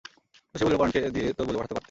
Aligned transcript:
শশী 0.55 0.63
বলিল, 0.65 0.77
পরানকে 0.77 0.99
দিয়ে 1.15 1.29
তো 1.33 1.41
বলে 1.45 1.57
পাঠাতে 1.57 1.73
পারতে? 1.73 1.79